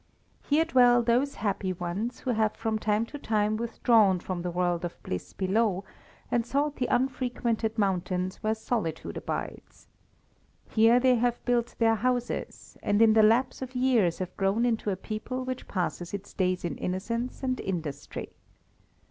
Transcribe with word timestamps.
Here 0.41 0.65
dwell 0.65 1.03
those 1.03 1.35
happy 1.35 1.73
ones 1.73 2.21
who 2.21 2.31
have 2.31 2.55
from 2.55 2.79
time 2.79 3.05
to 3.05 3.19
time 3.19 3.55
withdrawn 3.55 4.19
from 4.19 4.41
the 4.41 4.49
world 4.49 4.83
of 4.83 4.97
bliss 5.03 5.31
below, 5.31 5.83
and 6.31 6.43
sought 6.43 6.77
the 6.77 6.87
unfrequented 6.87 7.77
mountains 7.77 8.37
where 8.37 8.55
solitude 8.55 9.15
abides. 9.17 9.89
Here 10.67 10.99
they 10.99 11.17
have 11.17 11.45
built 11.45 11.75
their 11.77 11.93
houses, 11.93 12.79
and 12.81 12.99
in 12.99 13.13
the 13.13 13.21
lapse 13.21 13.61
of 13.61 13.75
years 13.75 14.17
have 14.17 14.35
grown 14.37 14.65
into 14.65 14.89
a 14.89 14.95
people 14.95 15.45
which 15.45 15.67
passes 15.67 16.15
its 16.15 16.33
days 16.33 16.65
in 16.65 16.79
innocence 16.79 17.43
and 17.43 17.59
industry. 17.59 18.31